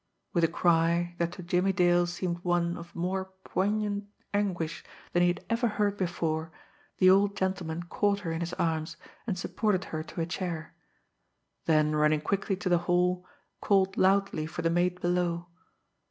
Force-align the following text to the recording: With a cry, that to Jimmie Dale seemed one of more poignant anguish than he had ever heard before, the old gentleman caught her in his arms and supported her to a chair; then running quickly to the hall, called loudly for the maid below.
With 0.33 0.43
a 0.43 0.47
cry, 0.47 1.13
that 1.19 1.31
to 1.33 1.43
Jimmie 1.43 1.73
Dale 1.73 2.07
seemed 2.07 2.39
one 2.43 2.75
of 2.75 2.95
more 2.95 3.33
poignant 3.43 4.05
anguish 4.33 4.83
than 5.13 5.21
he 5.21 5.27
had 5.27 5.45
ever 5.47 5.67
heard 5.67 5.95
before, 5.95 6.51
the 6.97 7.07
old 7.07 7.37
gentleman 7.37 7.83
caught 7.83 8.21
her 8.21 8.31
in 8.31 8.39
his 8.39 8.53
arms 8.53 8.97
and 9.27 9.37
supported 9.37 9.83
her 9.93 10.01
to 10.01 10.21
a 10.21 10.25
chair; 10.25 10.73
then 11.65 11.95
running 11.95 12.21
quickly 12.21 12.55
to 12.55 12.67
the 12.67 12.79
hall, 12.89 13.27
called 13.61 13.95
loudly 13.95 14.47
for 14.47 14.63
the 14.63 14.71
maid 14.71 14.99
below. 14.99 15.49